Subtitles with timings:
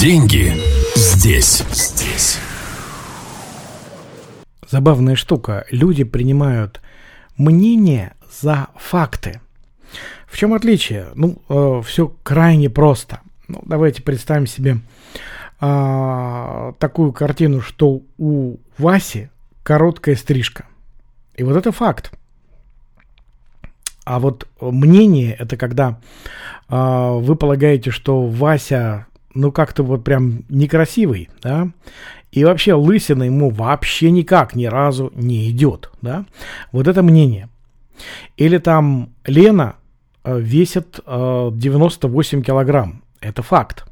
[0.00, 0.52] Деньги
[0.96, 1.64] здесь.
[1.70, 2.38] Здесь.
[4.68, 5.64] Забавная штука.
[5.70, 6.80] Люди принимают
[7.36, 9.40] мнение за факты.
[10.26, 11.08] В чем отличие?
[11.14, 13.20] Ну, э, все крайне просто.
[13.48, 14.78] Ну, давайте представим себе
[15.60, 19.30] э, такую картину, что у Васи
[19.62, 20.64] короткая стрижка.
[21.36, 22.12] И вот это факт.
[24.04, 26.00] А вот мнение это когда
[26.68, 31.70] э, вы полагаете, что Вася, ну как-то вот прям некрасивый, да,
[32.32, 36.24] и вообще лысина ему вообще никак ни разу не идет, да.
[36.72, 37.48] Вот это мнение.
[38.38, 39.76] Или там Лена
[40.24, 43.02] э, весит э, 98 килограмм.
[43.20, 43.84] Это факт.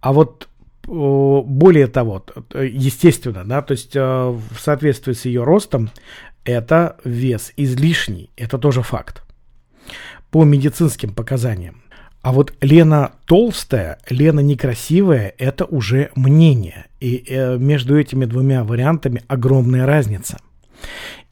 [0.00, 0.48] А вот
[0.86, 5.90] э, более того, естественно, да, то есть э, в соответствии с ее ростом,
[6.44, 9.22] это вес излишний, это тоже факт.
[10.30, 11.82] По медицинским показаниям.
[12.26, 16.86] А вот Лена толстая, Лена некрасивая, это уже мнение.
[16.98, 20.38] И э, между этими двумя вариантами огромная разница.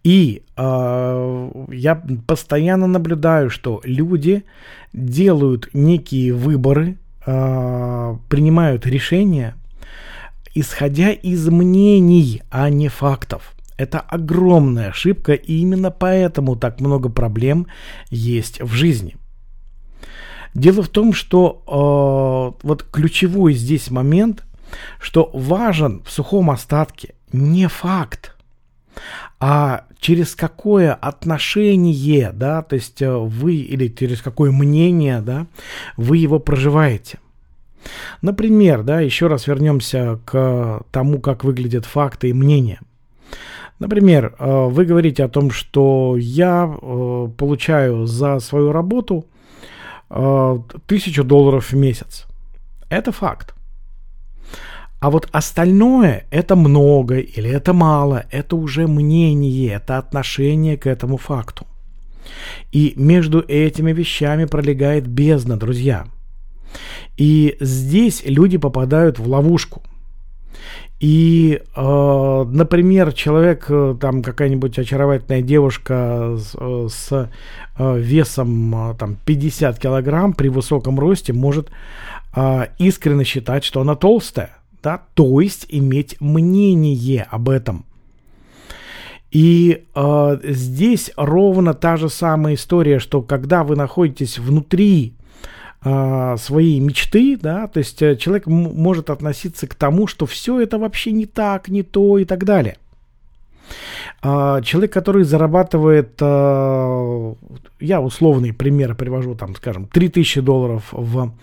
[0.05, 4.45] И э, я постоянно наблюдаю, что люди
[4.93, 9.57] делают некие выборы, э, принимают решения,
[10.55, 13.57] исходя из мнений, а не фактов.
[13.77, 17.67] Это огромная ошибка, и именно поэтому так много проблем
[18.11, 19.17] есть в жизни.
[20.55, 24.45] Дело в том, что э, вот ключевой здесь момент,
[25.01, 28.37] что важен в сухом остатке не факт,
[29.41, 35.47] а через какое отношение, да, то есть э, вы или через какое мнение, да,
[35.97, 37.19] вы его проживаете.
[38.23, 42.81] Например, да, еще раз вернемся к тому, как выглядят факты и мнения–
[43.79, 49.27] Например, э, вы говорите о том, что я э, получаю за свою работу
[50.87, 52.27] тысячу долларов в месяц.
[52.89, 53.55] Это факт.
[55.01, 61.17] А вот остальное это много или это мало, это уже мнение, это отношение к этому
[61.17, 61.67] факту.
[62.73, 66.07] И между этими вещами пролегает бездна, друзья.
[67.19, 69.83] И здесь люди попадают в ловушку–
[71.05, 77.31] и, э, например, человек, э, там какая-нибудь очаровательная девушка с, э, с
[77.77, 81.71] э, весом там 50 килограмм при высоком росте может
[82.35, 87.85] э, искренне считать, что она толстая, да, то есть иметь мнение об этом.
[89.31, 95.13] И э, здесь ровно та же самая история, что когда вы находитесь внутри
[95.85, 100.79] а, своей мечты, да, то есть э, человек может относиться к тому, что все это
[100.79, 102.79] вообще не так, не то и так далее.
[104.23, 107.35] А, человек, который зарабатывает, а,
[107.81, 111.35] я условный пример привожу, там, скажем, 3000 долларов в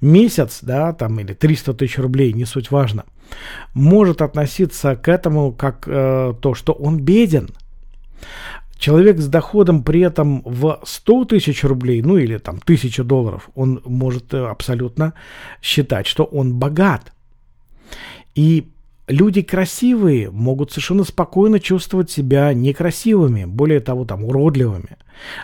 [0.00, 3.04] месяц, да, там, или 300 тысяч рублей, не суть важно,
[3.74, 7.48] может относиться к этому как э, то, что он беден.
[8.82, 13.80] Человек с доходом при этом в 100 тысяч рублей, ну или там 1000 долларов, он
[13.84, 15.14] может э, абсолютно
[15.62, 17.12] считать, что он богат.
[18.34, 18.72] И
[19.06, 24.96] люди красивые могут совершенно спокойно чувствовать себя некрасивыми, более того, там, уродливыми.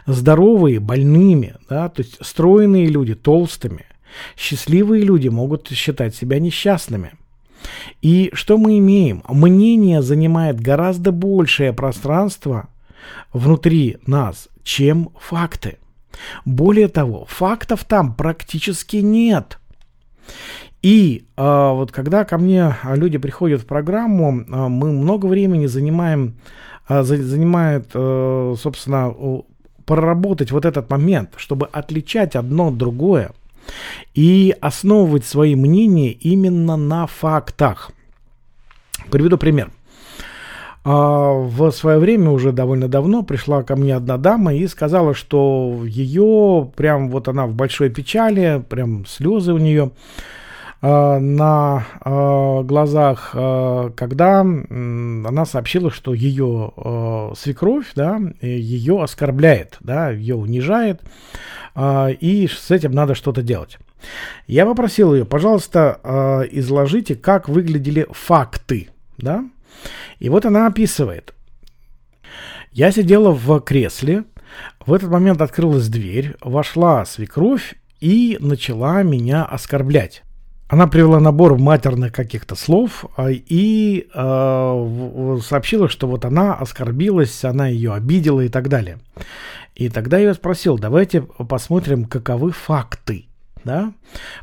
[0.06, 3.84] Здоровые, больными, да, то есть стройные люди толстыми.
[4.36, 7.12] Счастливые люди могут считать себя несчастными.
[8.02, 9.22] И что мы имеем?
[9.28, 12.66] Мнение занимает гораздо большее пространство–
[13.32, 15.78] внутри нас, чем факты.
[16.44, 19.58] Более того, фактов там практически нет.
[20.82, 26.36] И э, вот когда ко мне люди приходят в программу, э, мы много времени занимаем,
[26.88, 29.14] э, занимает, э, собственно,
[29.84, 33.32] проработать вот этот момент, чтобы отличать одно от другое
[34.14, 37.90] и основывать свои мнения именно на фактах.
[39.10, 39.70] Приведу пример.
[40.90, 45.82] А в свое время, уже довольно давно, пришла ко мне одна дама и сказала, что
[45.84, 49.90] ее, прям вот она в большой печали, прям слезы у нее
[50.80, 56.72] а, на а, глазах, когда она сообщила, что ее
[57.36, 61.02] свекровь, да, ее оскорбляет, да, ее унижает,
[61.78, 63.76] и с этим надо что-то делать.
[64.46, 69.44] Я попросил ее, пожалуйста, изложите, как выглядели факты, да,
[70.18, 71.34] и вот она описывает.
[72.72, 74.24] Я сидела в кресле,
[74.84, 80.22] в этот момент открылась дверь, вошла свекровь и начала меня оскорблять.
[80.68, 87.68] Она привела набор матерных каких-то слов а, и э, сообщила, что вот она оскорбилась, она
[87.68, 88.98] ее обидела и так далее.
[89.74, 93.27] И тогда я спросил, давайте посмотрим, каковы факты.
[93.68, 93.92] Да,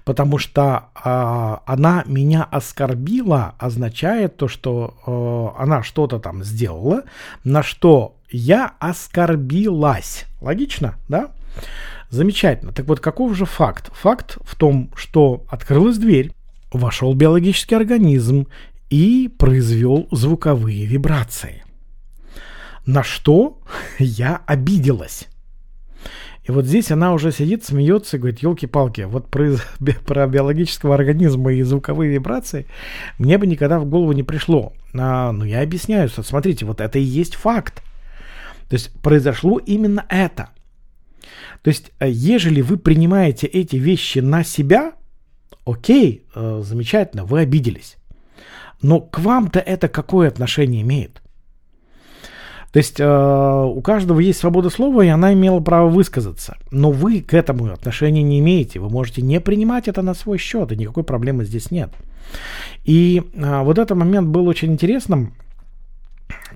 [0.04, 4.94] потому что э, она меня оскорбила, означает то, что
[5.58, 7.06] э, она что-то там сделала,
[7.44, 10.26] на что я оскорбилась.
[10.42, 11.32] Логично, да?
[12.12, 12.72] Замечательно.
[12.72, 13.90] Так вот, каков же факт?
[13.96, 16.32] Факт в том, что открылась дверь,
[16.72, 18.46] вошел биологический организм
[18.92, 21.64] и произвел звуковые вибрации.
[22.86, 23.58] На что
[23.98, 25.28] я обиделась.
[26.48, 29.58] И вот здесь она уже сидит, смеется и говорит, елки-палки, вот про,
[30.06, 32.68] про биологического организма и звуковые вибрации
[33.18, 34.74] мне бы никогда в голову не пришло.
[34.94, 37.82] А, ну, я объясняю, что, смотрите, вот это и есть факт.
[38.70, 40.50] То есть произошло именно это.
[41.64, 44.94] То есть, э, ежели вы принимаете эти вещи на себя,
[45.66, 47.98] окей, э, замечательно, вы обиделись.
[48.84, 51.24] Но к вам-то это какое отношение имеет?
[52.76, 56.58] То есть э, у каждого есть свобода слова, и она имела право высказаться.
[56.72, 58.82] Но вы к этому отношения не имеете.
[58.82, 61.94] Вы можете не принимать это на свой счет, и никакой проблемы здесь нет.
[62.84, 65.36] И э, вот этот момент был очень интересным.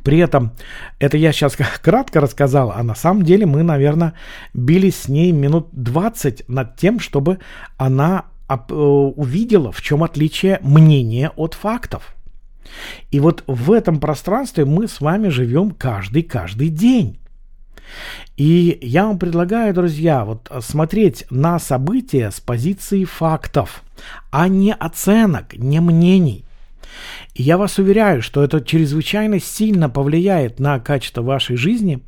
[0.03, 0.51] При этом,
[0.99, 4.13] это я сейчас кратко рассказал, а на самом деле мы, наверное,
[4.53, 7.39] бились с ней минут 20 над тем, чтобы
[7.77, 12.13] она э, увидела, в чем отличие мнения от фактов.
[13.11, 17.19] И вот в этом пространстве мы с вами живем каждый-каждый день.
[18.37, 23.83] И я вам предлагаю, друзья, вот смотреть на события с позиции фактов,
[24.31, 26.45] а не оценок, не мнений.
[27.33, 32.01] И я вас уверяю, что это чрезвычайно сильно повлияет на качество вашей жизни,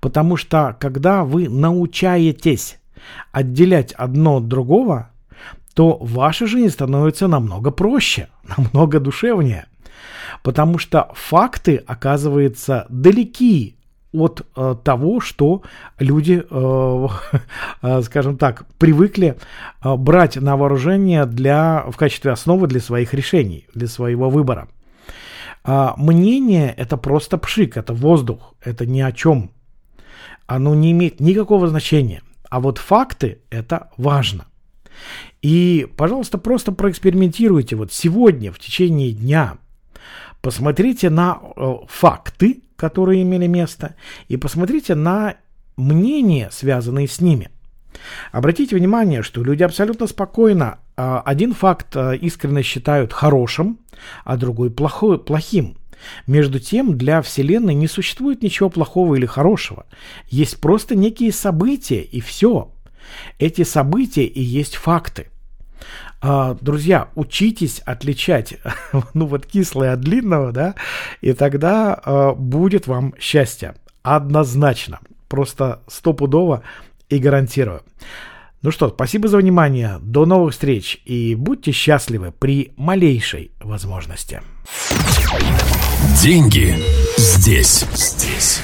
[0.00, 2.78] потому что когда вы научаетесь
[3.32, 5.10] отделять одно от другого,
[5.74, 9.66] то ваша жизнь становится намного проще, намного душевнее.
[10.44, 13.76] Потому что факты, оказывается, далеки
[14.12, 15.62] от э, того, что
[15.98, 17.08] люди, э,
[17.82, 19.38] э, скажем так, привыкли
[19.82, 24.68] э, брать на вооружение для, в качестве основы для своих решений, для своего выбора.
[25.64, 29.50] А мнение– это просто пшик, это воздух, это ни о чем.
[30.46, 32.20] Оно не имеет никакого значения.
[32.50, 34.44] А вот факты– это важно.
[35.40, 39.56] И, пожалуйста, просто проэкспериментируйте вот сегодня, в течение дня.
[40.44, 43.94] Посмотрите на э, факты, которые имели место,
[44.28, 45.36] и посмотрите на
[45.78, 47.48] мнения, связанные с ними.
[48.30, 53.78] Обратите внимание, что люди абсолютно спокойно э, один факт э, искренне считают хорошим,
[54.26, 55.78] а другой плохой, плохим.
[56.26, 59.86] Между тем, для Вселенной не существует ничего плохого или хорошего.
[60.28, 62.70] Есть просто некие события, и все.
[63.38, 65.28] Эти события и есть факты.
[66.26, 68.54] А, друзья, учитесь отличать,
[69.14, 70.74] ну вот кислое от длинного, да,
[71.20, 73.74] и тогда а, будет вам счастье.
[74.02, 75.00] Однозначно.
[75.28, 76.62] Просто стопудово
[77.10, 77.82] и гарантирую.
[78.62, 84.40] Ну что, спасибо за внимание, до новых встреч и будьте счастливы при малейшей возможности.
[86.22, 86.74] Деньги
[87.18, 88.62] здесь, здесь.